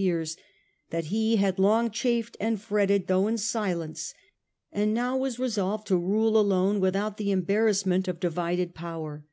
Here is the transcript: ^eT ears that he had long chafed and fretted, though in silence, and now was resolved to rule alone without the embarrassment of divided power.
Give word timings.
^eT 0.00 0.04
ears 0.04 0.36
that 0.88 1.04
he 1.12 1.36
had 1.36 1.58
long 1.58 1.90
chafed 1.90 2.34
and 2.40 2.58
fretted, 2.58 3.06
though 3.06 3.26
in 3.26 3.36
silence, 3.36 4.14
and 4.72 4.94
now 4.94 5.14
was 5.14 5.38
resolved 5.38 5.86
to 5.86 5.98
rule 5.98 6.40
alone 6.40 6.80
without 6.80 7.18
the 7.18 7.30
embarrassment 7.30 8.08
of 8.08 8.18
divided 8.18 8.74
power. 8.74 9.26